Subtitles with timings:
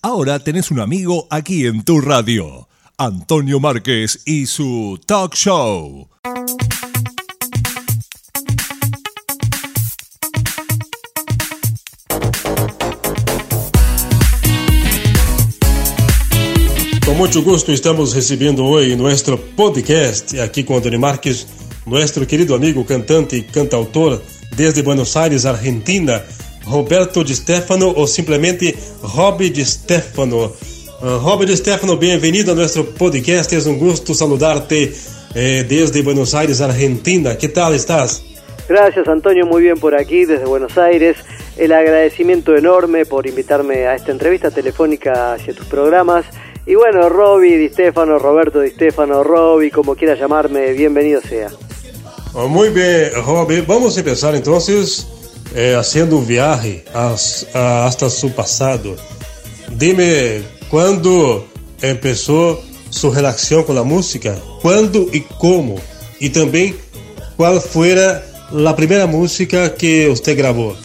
[0.00, 6.08] Ahora tenés un amigo aquí en tu radio, Antonio Márquez y su talk show.
[17.04, 21.48] Con mucho gusto estamos recibiendo hoy nuestro podcast aquí con Antonio Márquez,
[21.86, 24.22] nuestro querido amigo cantante y cantautor
[24.56, 26.22] desde Buenos Aires, Argentina,
[26.68, 30.52] Roberto Di Stefano ou simplesmente Rob Di Stefano.
[31.00, 33.54] Uh, Rob Di Stefano, bem-vindo a nosso podcast.
[33.54, 34.92] É um gosto saludarte
[35.34, 37.34] eh, desde Buenos Aires, Argentina.
[37.36, 38.22] Que tal estás?
[38.68, 41.16] Gracias Antonio, muy bien por aquí desde Buenos Aires.
[41.56, 46.26] El agradecimiento enorme por invitarme a esta entrevista telefónica hacia tus programas.
[46.66, 51.48] Y bueno, Roby Di Stefano, Roberto Di Stefano, Roby, como quieras llamarme, bienvenido sea.
[52.34, 53.62] Oh, muy bien, Roby.
[53.62, 55.06] Vamos a empezar entonces
[55.54, 58.96] eh, haciendo un viaje hasta su pasado.
[59.70, 61.46] Dime, ¿cuándo
[61.80, 64.36] empezó su relación con la música?
[64.62, 65.76] ¿Cuándo y cómo?
[66.20, 66.76] Y también,
[67.36, 68.22] ¿cuál fuera
[68.52, 70.76] la primera música que usted grabó?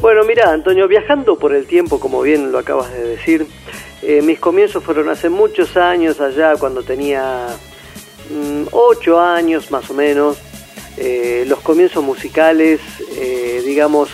[0.00, 3.46] Bueno, mira, Antonio, viajando por el tiempo, como bien lo acabas de decir,
[4.02, 7.48] eh, mis comienzos fueron hace muchos años allá, cuando tenía
[8.30, 10.38] mm, ocho años más o menos.
[10.96, 12.80] Eh, los comienzos musicales,
[13.16, 14.10] eh, digamos,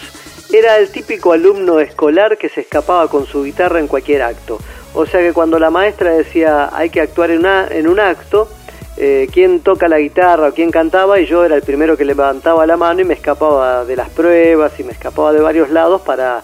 [0.53, 4.59] era el típico alumno escolar que se escapaba con su guitarra en cualquier acto.
[4.95, 8.49] O sea que cuando la maestra decía hay que actuar en, una, en un acto,
[8.97, 12.67] eh, quién toca la guitarra o quién cantaba, y yo era el primero que levantaba
[12.67, 16.43] la mano y me escapaba de las pruebas y me escapaba de varios lados para,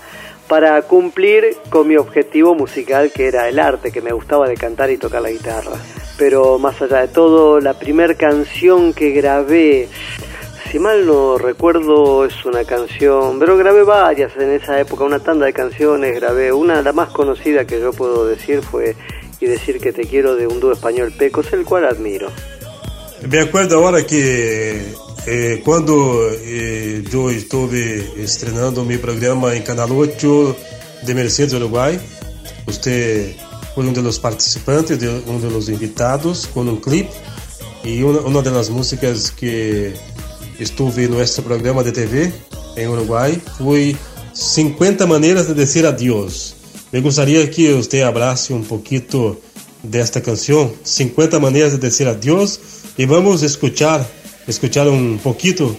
[0.52, 4.90] para cumplir con mi objetivo musical que era el arte, que me gustaba de cantar
[4.90, 5.72] y tocar la guitarra.
[6.18, 9.88] Pero más allá de todo, la primera canción que grabé
[10.70, 15.46] si mal no recuerdo, es una canción, pero grabé varias en esa época, una tanda
[15.46, 18.94] de canciones, grabé una, la más conocida que yo puedo decir fue
[19.40, 22.28] Y decir que te quiero de un dúo español Pecos, el cual admiro.
[23.26, 24.92] Me acuerdo ahora que
[25.26, 30.56] eh, cuando eh, yo estuve estrenando mi programa en Canal 8
[31.02, 31.98] de Mercedes, Uruguay,
[32.66, 33.34] usted
[33.74, 37.08] fue uno de los participantes, de, uno de los invitados, con un clip
[37.84, 39.94] y una, una de las músicas que
[40.58, 42.32] estuve no este programa de TV
[42.76, 43.96] em Uruguai foi
[44.34, 46.54] 50 maneiras de dizer adiós.
[46.92, 49.36] Me gostaria que você abrace um pouquinho
[49.82, 52.60] desta canção, 50 maneiras de dizer adiós,
[52.96, 54.06] e vamos escuchar,
[54.48, 55.76] escuchar um pouquinho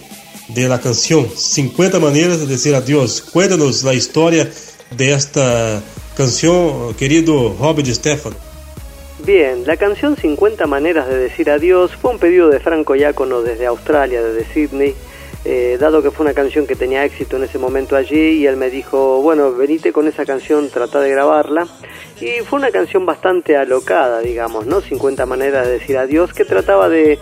[0.48, 3.20] de la canção 50 maneiras de dizer adiós.
[3.20, 4.50] Cuéntanos a história
[4.90, 5.82] desta
[6.16, 8.36] canção, querido Robert Stefano.
[9.24, 13.64] Bien, la canción 50 maneras de decir adiós fue un pedido de Franco Iácono desde
[13.66, 14.94] Australia, desde Sydney,
[15.44, 18.56] eh, dado que fue una canción que tenía éxito en ese momento allí y él
[18.56, 21.66] me dijo, bueno, venite con esa canción, trata de grabarla.
[22.20, 24.80] Y fue una canción bastante alocada, digamos, ¿no?
[24.80, 27.18] 50 maneras de decir adiós, que trataba de,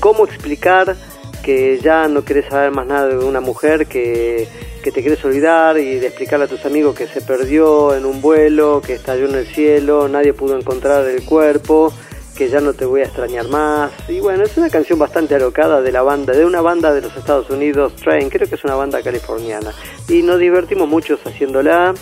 [0.00, 0.96] cómo explicar
[1.44, 4.48] que ya no querés saber más nada de una mujer, que
[4.82, 8.20] que te quieres olvidar y de explicarle a tus amigos que se perdió en un
[8.20, 11.92] vuelo, que estalló en el cielo, nadie pudo encontrar el cuerpo,
[12.38, 13.90] que ya no te voy a extrañar más.
[14.08, 17.16] Y bueno, es una canción bastante alocada de la banda, de una banda de los
[17.16, 19.72] Estados Unidos, Train, creo que es una banda californiana.
[20.08, 21.94] Y nos divertimos mucho haciéndola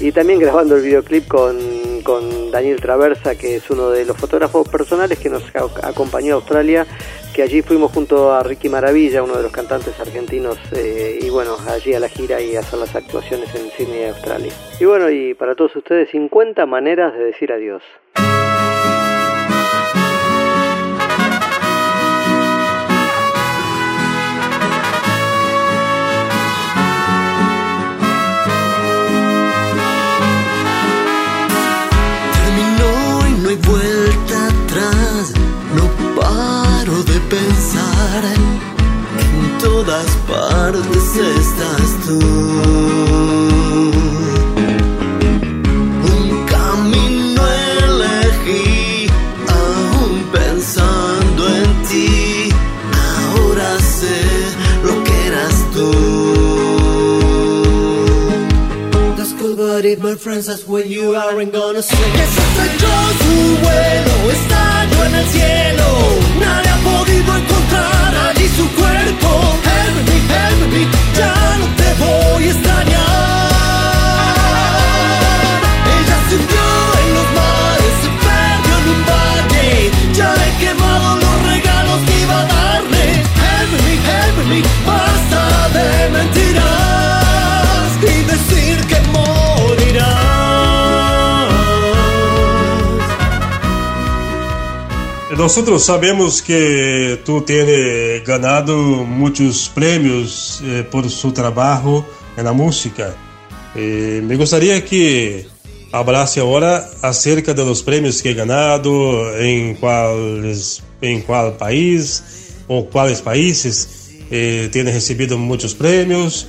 [0.00, 4.66] y también grabando el videoclip con, con Daniel Traversa, que es uno de los fotógrafos
[4.66, 6.86] personales que nos acompañó a Australia
[7.32, 11.56] que allí fuimos junto a Ricky Maravilla, uno de los cantantes argentinos, eh, y bueno,
[11.66, 14.52] allí a la gira y a hacer las actuaciones en Sydney, Australia.
[14.78, 17.82] Y bueno, y para todos ustedes, 50 maneras de decir adiós.
[38.14, 42.18] En todas partes estás tú.
[46.12, 47.42] Un camino
[47.80, 49.06] elegí,
[49.48, 52.50] aún pensando en ti.
[52.92, 54.20] Ahora sé
[54.84, 55.90] lo que eras tú.
[59.16, 62.94] That's cool, but if my friends ask where you are, I'm gonna say Yes, estrelló
[63.22, 65.84] su vuelo, estalló en el cielo
[66.40, 67.51] Nadie ha podido encontrar
[68.14, 69.28] allí su cuerpo.
[69.64, 70.82] Help me, help me,
[71.16, 73.01] ya no te voy a extrañar
[95.42, 102.06] nosotros sabemos que tú tienes ganado muchos premios eh, por su trabajo
[102.36, 103.12] en la música.
[103.74, 105.48] Eh, me gustaría que
[105.90, 112.22] hablase ahora acerca de los premios que he ganado, en cuáles, en cuál país
[112.68, 116.46] o cuáles países eh, tiene recibido muchos premios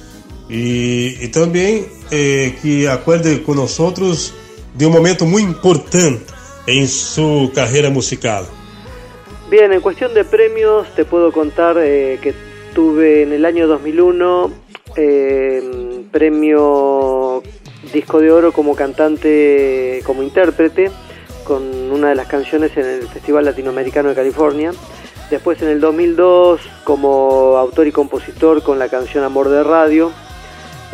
[0.48, 6.31] y, y también eh, que acuerde con de un momento muy importante
[6.68, 8.46] en su carrera musical.
[9.53, 12.33] Bien, en cuestión de premios te puedo contar eh, que
[12.73, 14.51] tuve en el año 2001
[14.95, 17.44] eh, premio
[17.94, 20.89] disco de oro como cantante, como intérprete,
[21.44, 21.61] con
[21.91, 24.71] una de las canciones en el Festival Latinoamericano de California.
[25.29, 30.11] Después en el 2002 como autor y compositor con la canción Amor de Radio,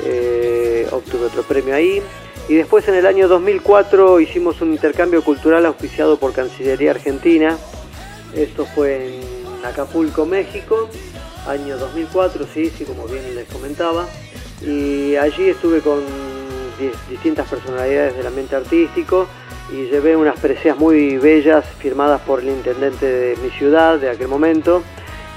[0.04, 2.02] eh, obtuve otro premio ahí.
[2.50, 7.58] Y después en el año 2004 hicimos un intercambio cultural auspiciado por Cancillería Argentina
[8.34, 10.90] esto fue en Acapulco, México,
[11.48, 14.06] año 2004, sí, sí, como bien les comentaba.
[14.62, 16.02] Y allí estuve con
[17.10, 19.28] distintas personalidades del ambiente artístico
[19.72, 24.28] y llevé unas preseas muy bellas firmadas por el intendente de mi ciudad de aquel
[24.28, 24.82] momento,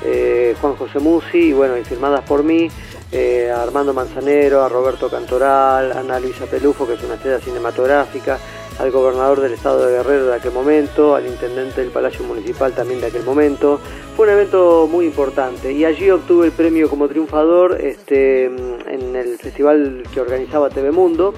[0.05, 2.69] eh, Juan José Musi, y bueno, y firmadas por mí,
[3.11, 7.41] eh, a Armando Manzanero, a Roberto Cantoral, a Ana Luisa Pelufo, que es una estrella
[7.41, 8.39] cinematográfica,
[8.78, 13.00] al gobernador del estado de Guerrero de aquel momento, al intendente del Palacio Municipal también
[13.00, 13.80] de aquel momento.
[14.16, 19.38] Fue un evento muy importante y allí obtuve el premio como triunfador este, en el
[19.38, 21.34] festival que organizaba TV Mundo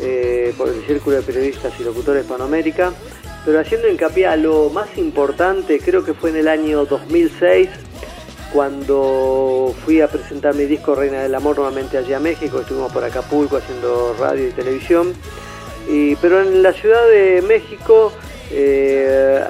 [0.00, 2.92] eh, por el Círculo de Periodistas y Locutores Panamérica.
[3.44, 7.68] Pero haciendo hincapié a lo más importante, creo que fue en el año 2006,
[8.54, 13.04] cuando fui a presentar mi disco Reina del Amor nuevamente allí a México, estuvimos por
[13.04, 15.12] Acapulco haciendo radio y televisión
[16.20, 18.12] pero en la Ciudad de México,
[18.50, 19.42] eh,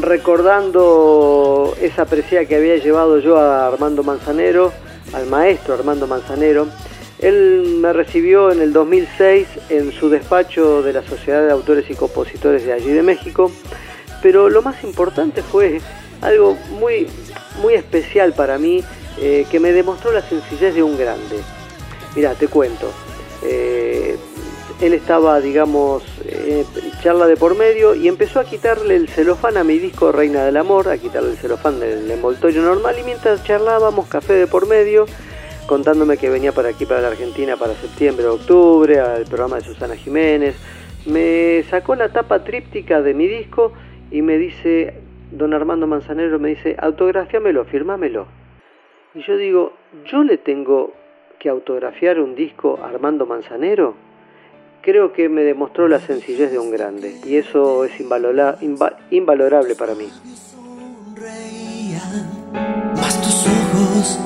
[0.00, 4.72] recordando esa presea que había llevado yo a Armando Manzanero,
[5.12, 6.66] al maestro Armando Manzanero,
[7.18, 11.94] él me recibió en el 2006 en su despacho de la Sociedad de Autores y
[11.94, 13.52] Compositores de allí de México,
[14.22, 15.80] pero lo más importante fue
[16.20, 17.06] algo muy,
[17.60, 18.82] muy especial para mí,
[19.20, 21.36] eh, que me demostró la sencillez de un grande.
[22.16, 22.90] Mira, te cuento.
[23.42, 24.16] Eh,
[24.82, 26.64] él estaba, digamos, eh,
[27.02, 30.56] charla de por medio y empezó a quitarle el celofán a mi disco Reina del
[30.56, 35.06] Amor, a quitarle el celofán del envoltorio normal y mientras charlábamos, café de por medio,
[35.68, 39.94] contándome que venía para aquí, para la Argentina, para septiembre octubre, al programa de Susana
[39.94, 40.56] Jiménez,
[41.06, 43.72] me sacó la tapa tríptica de mi disco
[44.10, 44.94] y me dice,
[45.30, 48.26] don Armando Manzanero me dice, autografiámelo, firmámelo.
[49.14, 49.74] Y yo digo,
[50.06, 50.92] ¿yo le tengo
[51.38, 53.94] que autografiar un disco a Armando Manzanero?
[54.82, 60.08] Creo que me demostró la sencillez de un grande y eso es invalorable para mí.
[62.96, 64.18] Mas tus ojos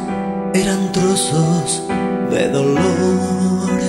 [0.54, 1.86] eran trozos
[2.30, 3.80] de dolor.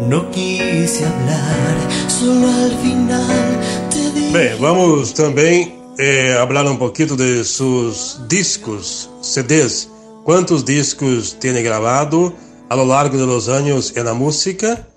[0.00, 1.76] No quise hablar,
[2.08, 4.56] solo al final te dije.
[4.60, 9.88] vamos también eh, hablar un poquito de sus discos, CDs.
[10.24, 12.32] ¿Cuántos discos tiene grabado
[12.68, 14.89] a lo largo de los años en la música?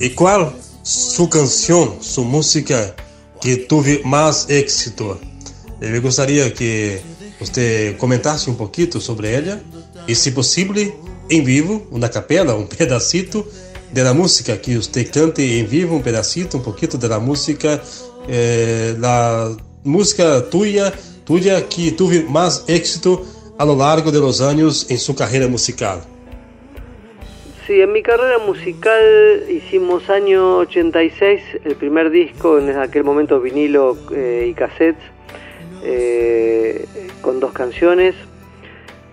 [0.00, 0.50] ¿Y cuál
[0.82, 2.96] su canción, su música
[3.38, 5.20] que tuve más éxito?
[5.78, 7.02] Me gustaría que
[7.38, 9.60] usted comentase un poquito sobre ella
[10.06, 10.94] y, si posible,
[11.28, 13.46] en vivo, una capela, un pedacito
[13.92, 17.82] de la música que usted cante en vivo, un pedacito, un poquito de la música,
[18.26, 19.54] eh, la
[19.84, 20.94] música tuya,
[21.26, 23.22] tuya que tuve más éxito
[23.58, 26.00] a lo largo de los años en su carrera musical.
[27.70, 33.96] Sí, en mi carrera musical hicimos año 86, el primer disco, en aquel momento vinilo
[34.12, 35.04] eh, y cassettes,
[35.84, 36.84] eh,
[37.20, 38.16] con dos canciones,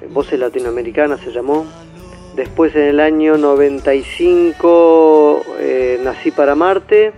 [0.09, 1.67] Voces Latinoamericanas se llamó.
[2.35, 7.13] Después en el año 95 eh, Nací para Marte.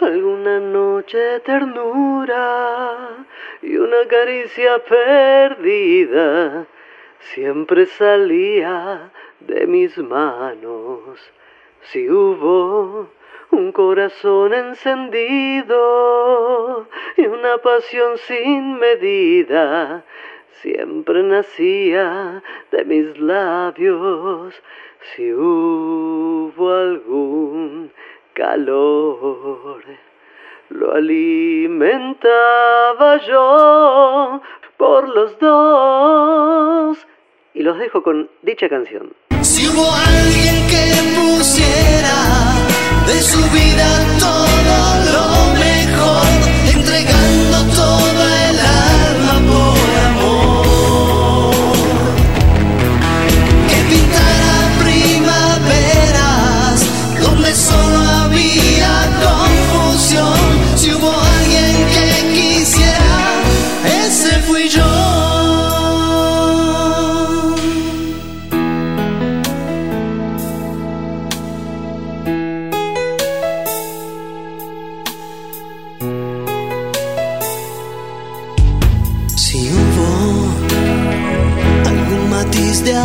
[0.00, 3.26] Alguna noche de ternura
[3.60, 6.66] y una caricia perdida
[7.18, 11.20] siempre salía de mis manos.
[11.82, 13.10] Si hubo
[13.50, 15.76] un corazón encendido
[17.18, 20.02] y una pasión sin medida,
[20.62, 24.54] siempre nacía de mis labios.
[25.14, 27.90] Si hubo algún
[28.34, 29.82] calor,
[30.68, 32.28] lo alimentaba
[33.26, 34.40] yo
[34.76, 36.98] por los dos.
[37.54, 39.12] Y los dejo con dicha canción.
[39.42, 42.18] Si hubo alguien que pusiera
[43.06, 43.86] de su vida
[44.20, 44.49] todo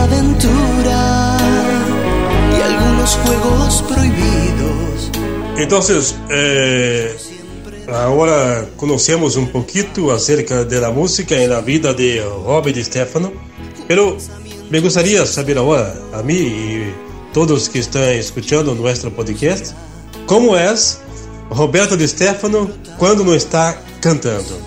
[0.05, 1.37] aventura
[2.57, 5.11] y algunos juegos prohibidos.
[5.57, 7.15] Entonces, eh,
[7.91, 13.31] ahora conocemos un poquito acerca de la música en la vida de Robert Stefano,
[13.87, 14.17] pero
[14.69, 16.93] me gustaría saber ahora, a mí y
[17.33, 19.73] todos que están escuchando nuestro podcast,
[20.25, 20.99] cómo es
[21.49, 24.57] Roberto Di Stefano quando não está cantando.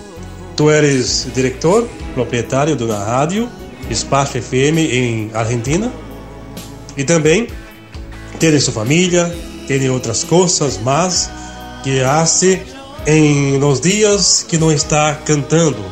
[0.55, 3.49] Tu eres diretor, proprietário de uma rádio,
[3.89, 5.91] Espaço FM em Argentina,
[6.95, 7.47] e também
[8.39, 9.35] tem sua família,
[9.67, 11.29] tem outras coisas mais
[11.83, 12.61] que hace
[13.05, 15.83] em nos dias que não está cantando,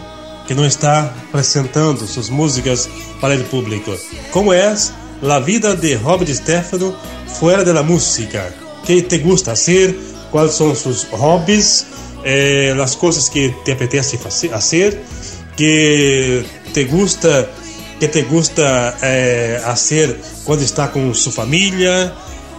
[0.45, 2.89] que não está apresentando suas músicas
[3.19, 3.93] para o público.
[4.31, 4.75] Como é
[5.21, 6.95] a vida de Robert Stefano
[7.39, 8.53] fora da música?
[8.87, 9.93] que te gusta hacer?
[10.31, 11.85] Quais são seus hobbies?
[12.23, 14.97] Eh, as coisas que te apetece fazer?
[15.57, 17.49] Que te gusta
[17.99, 22.13] que te gusta eh, hacer quando está com sua família?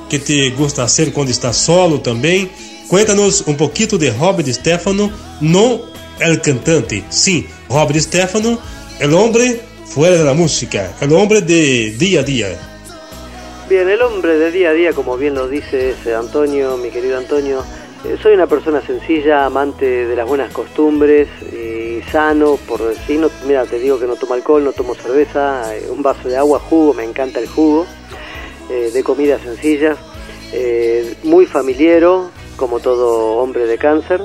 [0.08, 2.50] Que te gusta hacer quando está solo também?
[2.88, 5.84] Cuéntanos um pouquinho de Robert Stefano, não
[6.20, 7.04] el cantante.
[7.10, 8.58] Sim, Robert Stefano,
[8.98, 12.48] el hombre fuera de música, el hombre de día a día.
[13.68, 17.62] Bien, el hombre de día a día, como lo dice ese Antonio, mi querido Antonio,
[18.22, 23.64] soy una persona sencilla, amante de las buenas costumbres y sano, por decir, no, mira,
[23.66, 26.94] te digo que no tomo alcohol, no tomo cerveza, eh, un vaso de agua, jugo,
[26.94, 27.86] me encanta el jugo,
[28.70, 29.98] eh, de comidas sencillas,
[30.52, 34.20] eh, muy familiero, como todo hombre de cáncer,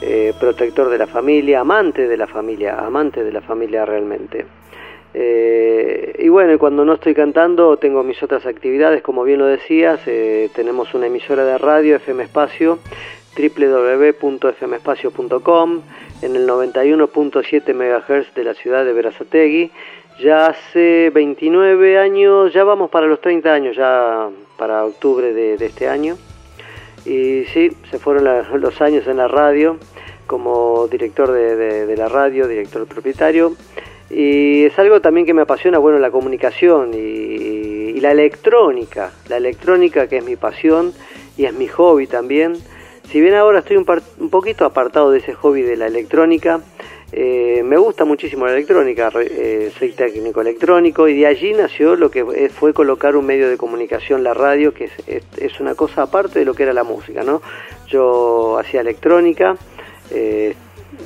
[0.00, 4.46] eh, protector de la familia, amante de la familia, amante de la familia realmente.
[5.14, 10.00] Eh, y bueno, cuando no estoy cantando tengo mis otras actividades, como bien lo decías,
[10.06, 12.78] eh, tenemos una emisora de radio, FM Espacio,
[13.36, 15.80] www.fmespacio.com,
[16.22, 19.70] en el 91.7 MHz de la ciudad de Verazategui.
[20.20, 24.28] Ya hace 29 años, ya vamos para los 30 años, ya
[24.58, 26.16] para octubre de, este año.
[27.04, 28.28] Y sí, se fueron
[28.60, 29.78] los años en la radio
[30.26, 33.56] como director de la radio, director propietario.
[34.12, 39.38] Y es algo también que me apasiona, bueno, la comunicación y, y, la electrónica, la
[39.38, 40.92] electrónica que es mi pasión
[41.38, 42.56] y es mi hobby también.
[43.10, 46.60] Si bien ahora estoy un, par, un poquito apartado de ese hobby de la electrónica,
[47.10, 52.10] eh, me gusta muchísimo la electrónica, eh, soy técnico electrónico y de allí nació lo
[52.10, 56.02] que fue colocar un medio de comunicación, la radio, que es, es, es una cosa
[56.02, 57.40] aparte de lo que era la música, ¿no?
[57.88, 59.56] Yo hacía electrónica,
[60.10, 60.54] eh,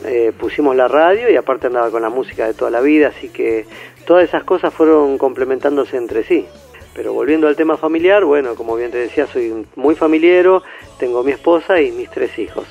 [0.05, 3.28] eh, pusimos la radio y aparte andaba con la música de toda la vida, así
[3.28, 3.66] que
[4.07, 6.47] todas esas cosas fueron complementándose entre sí.
[6.95, 10.62] Pero volviendo al tema familiar, bueno, como bien te decía, soy muy familiero,
[10.99, 12.66] tengo mi esposa y mis tres hijos.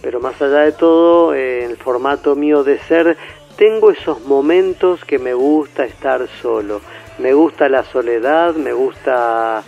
[0.00, 3.16] Pero más allá de todo, eh, el formato mío de ser,
[3.56, 6.80] tengo esos momentos que me gusta estar solo.
[7.18, 9.62] Me gusta la soledad, me gusta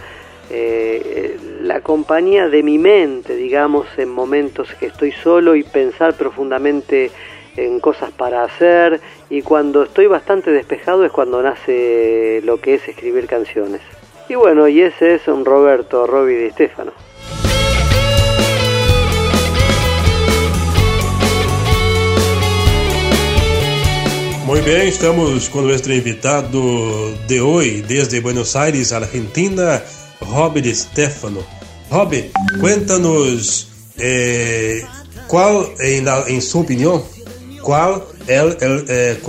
[0.50, 7.10] eh, la compañía de mi mente, digamos, en momentos que estoy solo y pensar profundamente
[7.56, 12.88] en cosas para hacer y cuando estoy bastante despejado es cuando nace lo que es
[12.88, 13.80] escribir canciones.
[14.28, 16.92] Y bueno, y ese es un Roberto Robbie de Stefano.
[24.46, 29.82] Muy bien, estamos con nuestro invitado de hoy desde Buenos Aires, Argentina,
[30.30, 31.40] Robert Stefano.
[31.90, 34.82] Robert, cuéntanos eh,
[35.26, 37.02] ¿cuál, en, la, en, su opinión,
[37.62, 39.20] cuál el, el eh,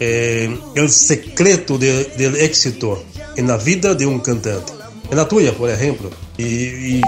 [0.00, 3.02] eh, secreto de, del éxito
[3.36, 4.72] en la vida de un cantante?
[5.10, 7.00] En la tuya, por ejemplo, y, y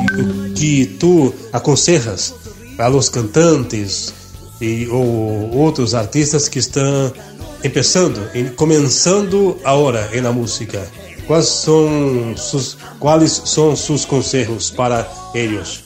[0.54, 2.35] que tú aconsejas
[2.78, 4.14] a los cantantes
[4.61, 7.12] y, o outros artistas que estão
[7.62, 8.21] começando,
[8.57, 10.87] começando agora na música.
[11.28, 15.85] Quais são sus, quais são sus consejos para eles?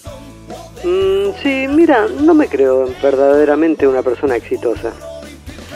[0.85, 4.93] Mm, sí, mira, no me creo verdaderamente una persona exitosa.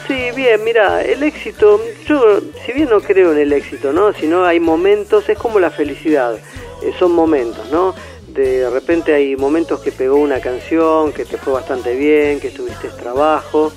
[0.07, 4.13] Sí, bien, mira, el éxito, yo si bien no creo en el éxito, ¿no?
[4.13, 6.37] Sino hay momentos, es como la felicidad,
[6.83, 7.93] eh, son momentos, ¿no?
[8.37, 12.89] de repente hay momentos que pegó una canción, que te fue bastante bien, que tuviste
[12.89, 13.73] trabajo,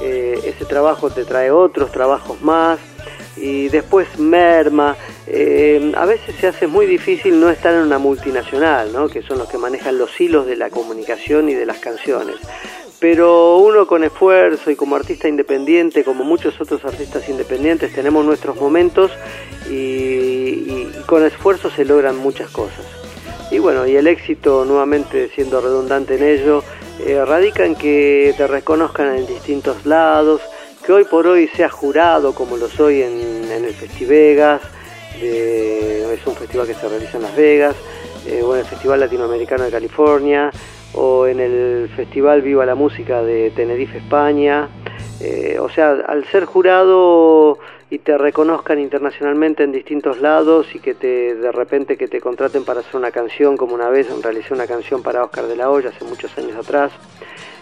[0.00, 2.78] eh, ese trabajo te trae otros trabajos más
[3.36, 4.96] y después merma.
[5.26, 9.08] Eh, a veces se hace muy difícil no estar en una multinacional, ¿no?
[9.08, 12.36] que son los que manejan los hilos de la comunicación y de las canciones.
[13.00, 18.56] Pero uno con esfuerzo y como artista independiente, como muchos otros artistas independientes, tenemos nuestros
[18.56, 19.10] momentos
[19.70, 22.86] y, con esfuerzo se logran muchas cosas.
[23.50, 26.64] Y bueno, y el éxito, nuevamente siendo redundante en ello,
[27.00, 30.40] eh, radica en que te reconozcan en distintos lados,
[30.84, 34.60] que hoy por hoy sea jurado como lo soy en, el Festivegas,
[35.22, 37.76] es un festival que se realiza en Las Vegas,
[38.26, 40.50] eh, o en el Festival Latinoamericano de California,
[40.94, 44.68] o en el Festival Viva la Música de Tenerife, España.
[45.20, 47.58] Eh, o sea, al ser jurado
[47.90, 52.64] y te reconozcan internacionalmente en distintos lados y que te de repente que te contraten
[52.64, 55.90] para hacer una canción como una vez realicé una canción para Oscar de la Hoya
[55.90, 56.90] hace muchos años atrás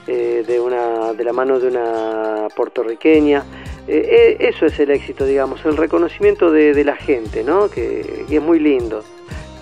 [0.07, 3.45] eh, de una de la mano de una puertorriqueña
[3.89, 8.37] eh, eh, eso es el éxito digamos el reconocimiento de, la gente no que, que
[8.37, 9.03] es muy lindo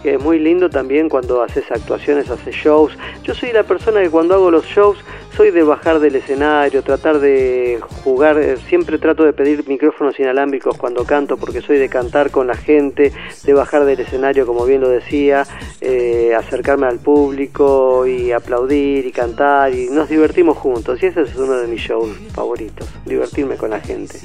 [0.03, 2.97] que es muy lindo también cuando haces actuaciones, haces shows.
[3.23, 4.99] Yo soy la persona que cuando hago los shows
[5.37, 10.77] soy de bajar del escenario, tratar de jugar, eh, siempre trato de pedir micrófonos inalámbricos
[10.77, 13.13] cuando canto porque soy de cantar con la gente,
[13.45, 15.45] de bajar del escenario como bien lo decía,
[15.81, 21.37] eh, acercarme al público y aplaudir y cantar y nos divertimos juntos y ese es
[21.37, 24.19] uno de mis shows favoritos, divertirme con la gente.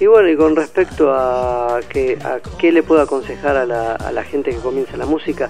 [0.00, 4.10] Y bueno, y con respecto a, que, a qué le puedo aconsejar a la, a
[4.10, 5.48] la gente que comienza la música,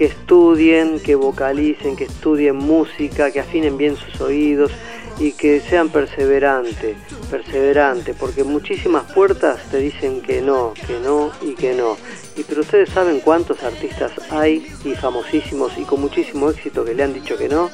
[0.00, 4.72] que estudien, que vocalicen, que estudien música, que afinen bien sus oídos
[5.18, 6.96] y que sean perseverantes,
[7.30, 11.98] perseverantes, porque muchísimas puertas te dicen que no, que no y que no.
[12.34, 17.02] Y pero ustedes saben cuántos artistas hay y famosísimos y con muchísimo éxito que le
[17.02, 17.68] han dicho que no,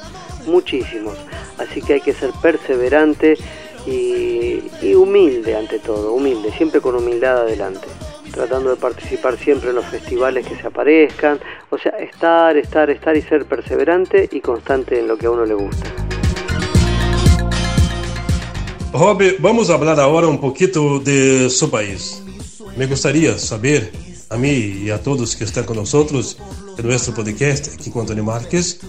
[0.45, 1.15] muchísimos.
[1.57, 3.37] Así que hay que ser perseverante
[3.85, 7.87] y, y humilde ante todo, humilde, siempre con humildad adelante
[8.37, 11.39] tratando de participar siempre en los festivales que se aparezcan,
[11.71, 15.43] o sea, estar, estar, estar y ser perseverante y constante en lo que a uno
[15.43, 15.87] le gusta.
[18.93, 22.23] Rob, vamos a hablar ahora un poquito de su país.
[22.77, 23.91] Me gustaría saber,
[24.29, 24.49] a mí
[24.83, 26.37] y a todos que están con nosotros
[26.77, 28.79] en nuestro podcast aquí con Antonio Márquez,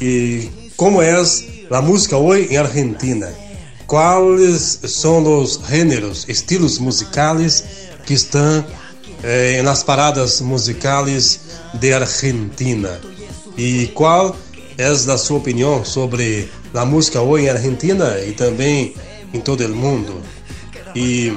[0.00, 3.28] y cómo es la música hoy en Argentina.
[3.86, 8.64] ¿Cuáles son los géneros, estilos musicales que estão
[9.22, 11.40] eh, nas paradas musicais
[11.74, 13.00] de Argentina.
[13.56, 14.36] E qual
[14.78, 18.94] é a sua opinião sobre a música hoje em Argentina e também
[19.32, 20.20] em todo o mundo?
[20.94, 21.36] E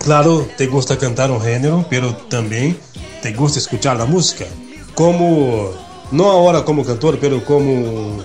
[0.00, 2.76] claro, te gusta cantar um gênero, pero também
[3.22, 4.46] te gusta escuchar a música.
[4.94, 5.72] Como
[6.10, 8.24] não agora como cantor, pero como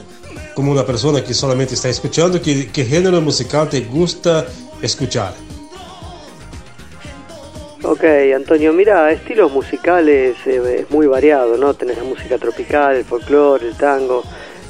[0.56, 4.47] como uma pessoa que solamente está escutando, que, que gênero musical te gusta
[4.84, 5.34] escuchar?
[7.84, 8.04] Ok,
[8.36, 11.74] Antonio, mira, estilos musicales eh, es muy variado, ¿no?
[11.74, 14.22] Tenés la música tropical, el folclore, el tango,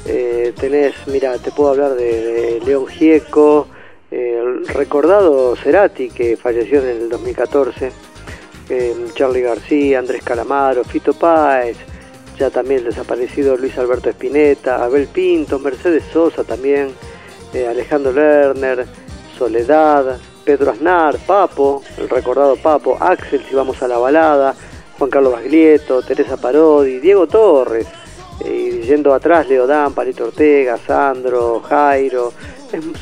[0.06, 3.68] eh, tenés, mira, te puedo hablar de, León Gieco,
[4.10, 7.92] el recordado Cerati, que falleció en el 2014,
[8.70, 11.76] eh, Charlie García, Andrés Calamaro, Fito Páez,
[12.38, 16.94] ya también el desaparecido Luis Alberto Espineta, Abel Pinto, Mercedes Sosa también,
[17.52, 18.86] Alejandro Lerner,
[19.36, 24.54] Soledad, Pedro Aznar, Papo, el recordado Papo, Axel si vamos a la balada,
[24.98, 27.86] Juan Carlos Baglietto, Teresa Parodi, Diego Torres,
[28.44, 32.32] eh, y yendo atrás Dan, Palito Ortega, Sandro, Jairo,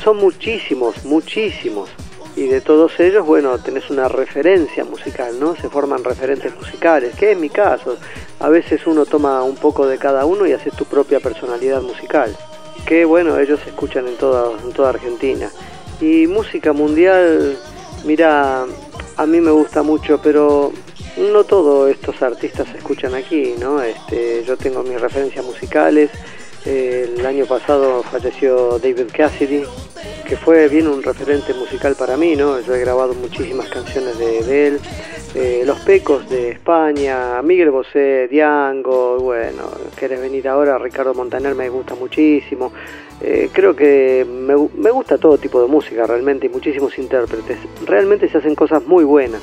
[0.03, 1.89] son muchísimos, muchísimos.
[2.35, 5.55] Y de todos ellos, bueno, tenés una referencia musical, ¿no?
[5.55, 7.97] Se forman referentes musicales, que es mi caso.
[8.39, 12.35] A veces uno toma un poco de cada uno y hace tu propia personalidad musical.
[12.85, 15.51] Que bueno, ellos se escuchan en toda, en toda Argentina.
[16.01, 17.57] Y música mundial,
[18.05, 18.65] mira,
[19.17, 20.73] a mí me gusta mucho, pero
[21.17, 23.81] no todos estos artistas se escuchan aquí, ¿no?
[23.81, 26.09] Este, yo tengo mis referencias musicales
[26.65, 29.63] el año pasado falleció David Cassidy,
[30.27, 32.59] que fue bien un referente musical para mí, ¿no?
[32.59, 34.79] Yo he grabado muchísimas canciones de, él.
[35.33, 39.63] Eh, Los Pecos de España, Miguel Bosé, Diango, bueno,
[39.97, 42.73] querés venir ahora, Ricardo Montaner me gusta muchísimo.
[43.21, 47.57] Eh, creo que me, me gusta todo tipo de música realmente y muchísimos intérpretes.
[47.85, 49.41] Realmente se hacen cosas muy buenas.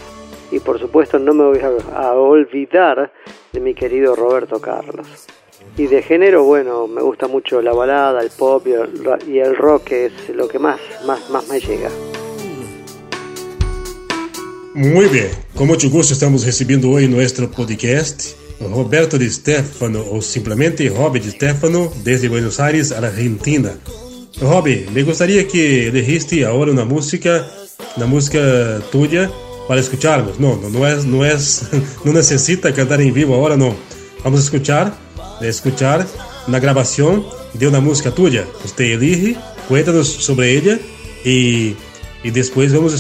[0.51, 1.61] Y por supuesto no me voy
[1.95, 3.13] a olvidar
[3.53, 5.27] de mi querido Roberto Carlos.
[5.77, 8.73] Y de género, bueno, me gusta mucho la balada, el pop y
[9.39, 11.91] el, rock, que es lo que más, más, más me llega.
[14.75, 20.89] Muy bien, con mucho gusto estamos recibiendo hoy nuestro podcast Roberto de Stefano, o simplemente
[20.91, 23.73] Robbie de Stefano, desde Buenos Aires, Argentina.
[24.41, 27.51] Robbie, me gustaría que elegiste ahora una música,
[27.97, 29.31] una música tuya
[29.67, 30.39] para escucharnos.
[30.39, 31.63] No, no, no es, no es,
[32.05, 33.75] no necesita cantar en vivo ahora, no.
[34.23, 34.95] Vamos a escuchar
[35.41, 36.07] de escuchar
[36.47, 38.45] una grabación de una música tuya.
[38.65, 40.79] Usted elige, cuéntanos sobre ella
[41.25, 41.75] y,
[42.23, 42.97] y después vamos a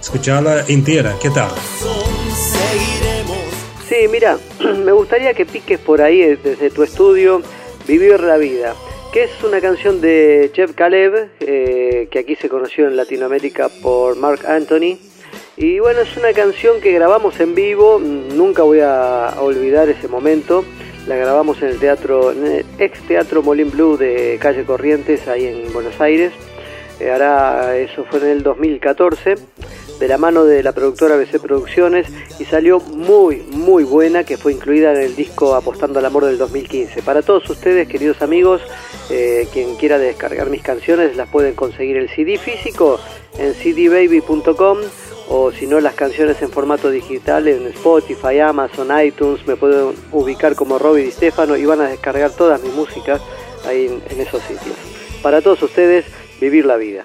[0.00, 1.16] escucharla, entera.
[1.20, 1.50] ¿Qué tal?
[3.88, 4.38] Sí, mira,
[4.84, 7.42] me gustaría que piques por ahí eh, desde tu estudio
[7.86, 8.74] Vivir la Vida,
[9.12, 14.16] que es una canción de Jeff Caleb, eh, que aquí se conoció en Latinoamérica por
[14.16, 14.98] Mark Anthony.
[15.56, 20.64] Y bueno, es una canción que grabamos en vivo, nunca voy a olvidar ese momento
[21.08, 25.46] la grabamos en el teatro, en el ex teatro Molin Blue de calle Corrientes, ahí
[25.46, 26.32] en Buenos Aires.
[27.00, 29.36] Eh, ahora eso fue en el 2014,
[29.98, 32.06] de la mano de la productora BC Producciones,
[32.38, 36.38] y salió muy, muy buena, que fue incluida en el disco Apostando al Amor del
[36.38, 37.02] 2015.
[37.02, 38.60] Para todos ustedes, queridos amigos,
[39.10, 43.00] eh, quien quiera descargar mis canciones, las pueden conseguir el CD físico
[43.38, 44.78] en cdbaby.com
[45.30, 50.54] o si no las canciones en formato digital en Spotify, Amazon, iTunes, me pueden ubicar
[50.54, 53.20] como Robbie Di Stefano y van a descargar todas mis músicas
[53.66, 54.76] ahí en, en esos sitios.
[55.22, 56.06] Para todos ustedes,
[56.40, 57.04] vivir la vida.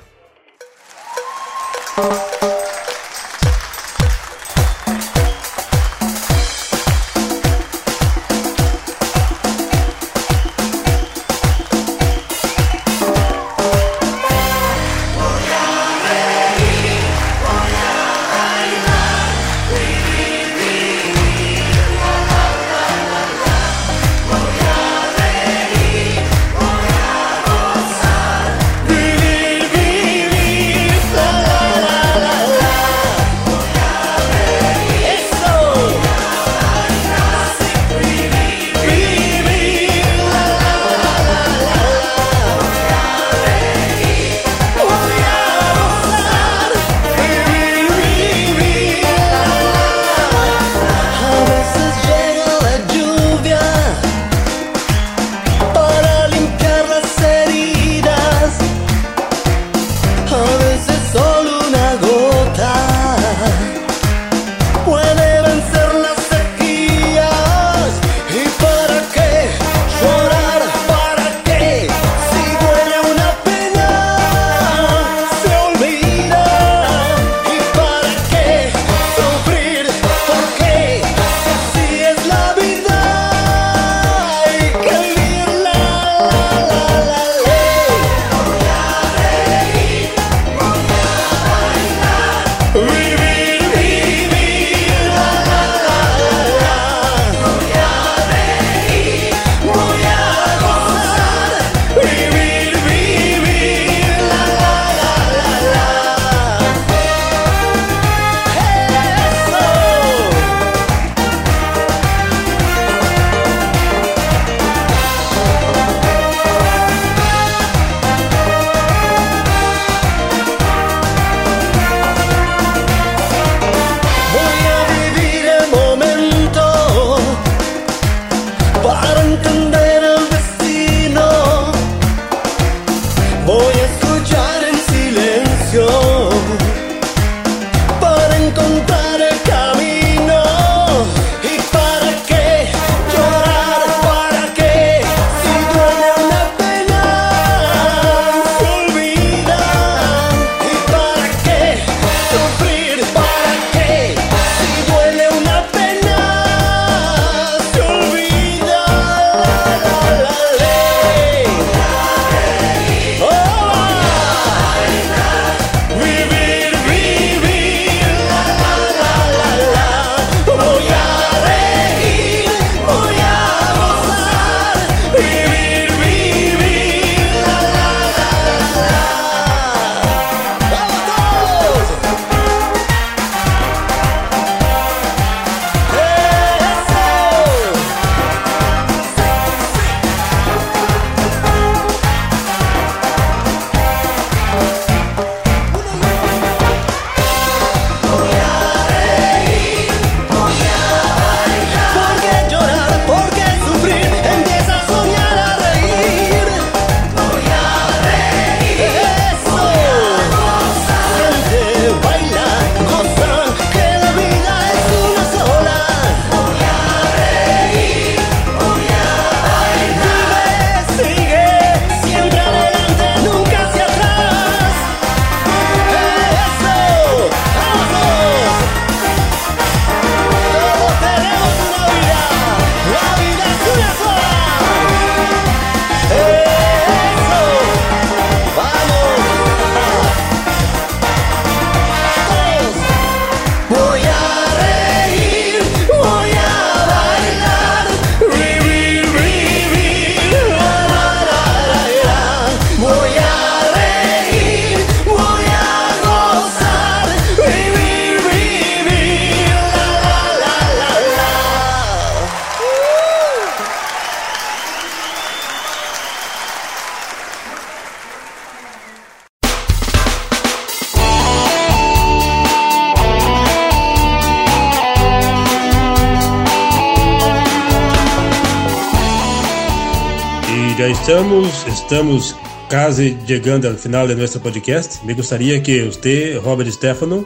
[281.03, 282.35] Estamos, estamos
[282.69, 285.03] casi llegando al final de nuestro podcast.
[285.03, 287.25] Me gustaría que usted, Robert Stefano,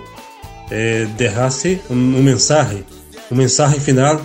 [0.72, 2.84] eh, dejase un, un, mensaje,
[3.30, 4.20] un mensaje final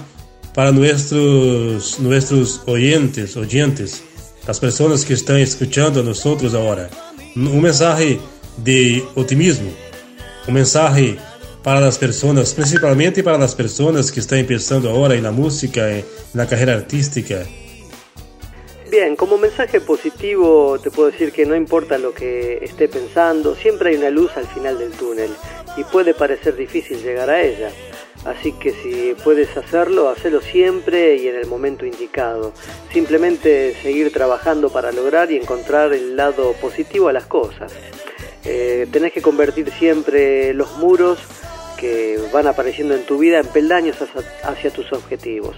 [0.55, 4.03] para nuestros, nuestros oyentes, oyentes,
[4.47, 6.88] las personas que están escuchando a nosotros ahora.
[7.37, 8.19] Un mensaje
[8.57, 9.71] de otimismo,
[10.49, 11.19] un mensaje
[11.62, 16.07] para las personas, principalmente para las personas que están empezando ahora en la música, en
[16.33, 17.45] la carrera artística.
[18.93, 23.89] Bien, como mensaje positivo te puedo decir que no importa lo que esté pensando, siempre
[23.89, 25.31] hay una luz al final del túnel
[25.79, 27.71] y puede parecer difícil llegar a ella.
[28.27, 32.53] Así que si puedes hacerlo, hacelo siempre y en el momento indicado.
[32.93, 37.73] Simplemente seguir trabajando para lograr y encontrar el lado positivo a las cosas.
[38.45, 41.19] Eh, tenés que convertir siempre los muros
[41.83, 43.97] que van apareciendo en tu vida en peldaños
[44.45, 45.57] hacia, tus objetivos.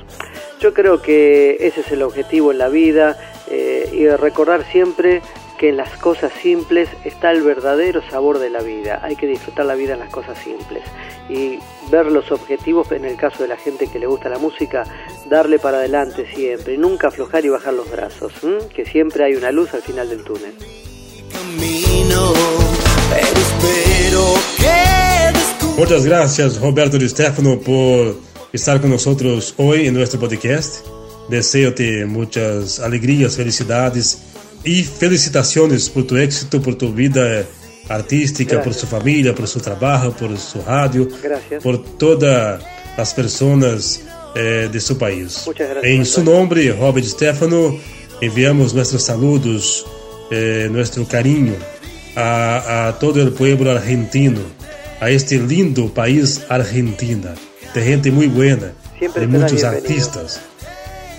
[0.58, 3.18] Yo creo que ese es el objetivo en la vida
[3.50, 5.20] eh, y recordar siempre
[5.58, 9.00] que en las cosas simples está el verdadero sabor de la vida.
[9.02, 10.82] Hay que disfrutar la vida en las cosas simples
[11.28, 11.58] y
[11.90, 14.84] ver los objetivos, en el caso de la gente que le gusta la música,
[15.28, 18.32] darle para adelante siempre, nunca aflojar y bajar los brazos,
[18.74, 20.54] que siempre hay una luz al final del túnel.
[25.76, 28.16] Muchas gracias Roberto Di Stefano por
[28.52, 30.86] estar con nosotros hoy en nuestro podcast.
[31.28, 34.22] Deseo-te muchas alegrías, felicidades
[34.62, 37.44] y felicitaciones por tu éxito, por tu vida
[37.88, 41.60] artística, por su familia, por su trabajo, por su radio, gracias.
[41.60, 42.62] por todas
[42.96, 44.00] las personas
[44.36, 45.42] eh, de su país.
[45.44, 45.92] Muchas gracias.
[45.92, 47.76] En su nombre, Robert Stefano,
[48.20, 49.84] enviamos nuestros saludos,
[50.30, 51.54] eh, nuestro cariño
[52.14, 54.40] a, a todo el pueblo argentino
[55.00, 57.34] a este lindo país Argentina,
[57.74, 60.40] de gente muy buena, Siempre de muchos artistas.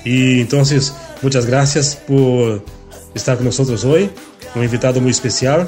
[0.04, 2.64] Y entonces, muchas gracias por
[3.14, 4.10] estar con nosotros hoy,
[4.56, 5.68] un invitado muy especial.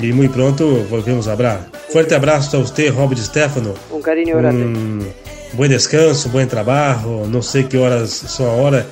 [0.00, 1.70] Y muy pronto volvemos a hablar.
[1.90, 3.74] Fuerte abrazo a usted, Robert Stefano.
[3.92, 4.64] Un cariño grande.
[4.64, 5.06] Un
[5.52, 7.26] buen descanso, buen trabajo.
[7.28, 8.84] No sé qué horas son ahora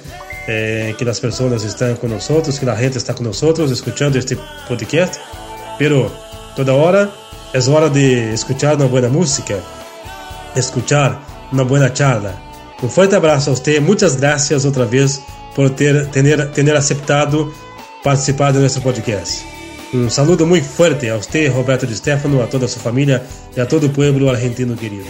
[0.47, 4.39] eh, que las personas están con nosotros, que la gente está con nosotros escuchando este
[4.69, 5.17] podcast.
[5.77, 6.09] Pero
[6.55, 7.11] toda hora
[7.53, 9.57] es hora de escuchar una buena música,
[10.55, 11.21] escuchar
[11.53, 12.35] una buena charla.
[12.81, 15.21] Un fuerte abrazo a usted, muchas gracias otra vez
[15.55, 17.53] por ter, tener, tener aceptado
[18.03, 19.43] participar de nuestro podcast.
[19.93, 23.23] Un saludo muy fuerte a usted, Roberto Di Stefano, a toda su familia
[23.55, 25.05] y a todo el pueblo argentino querido.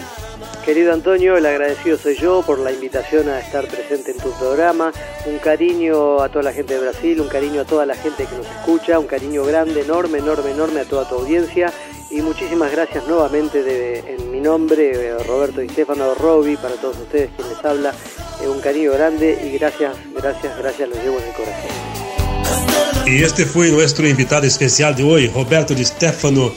[0.65, 4.93] Querido Antonio, el agradecido soy yo por la invitación a estar presente en tu programa.
[5.27, 8.37] Un cariño a toda la gente de Brasil, un cariño a toda la gente que
[8.37, 11.73] nos escucha, un cariño grande, enorme, enorme, enorme a toda tu audiencia
[12.13, 16.99] y muchísimas gracias nuevamente de, en mi nombre, eh, Roberto Di Stefano Robi, para todos
[16.99, 17.95] ustedes quien les habla,
[18.43, 21.71] eh, un cariño grande y gracias, gracias, gracias, los llevo en el corazón.
[23.07, 26.53] Y este fue nuestro invitado especial de hoy, Roberto Di Stefano,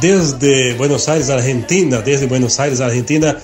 [0.00, 3.36] desde Buenos Aires, Argentina, desde Buenos Aires, Argentina,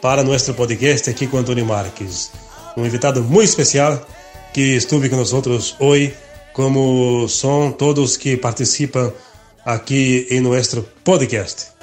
[0.00, 2.30] para nuestro podcast aquí con Antonio Márquez.
[2.76, 4.04] Un invitado muy especial
[4.52, 6.14] que con nosotros hoy,
[6.52, 9.12] como son todos que participan
[9.64, 11.73] aqui em nosso podcast.